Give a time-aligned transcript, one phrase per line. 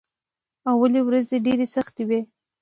[0.71, 2.19] اولې ورځې ډېرې سختې وې.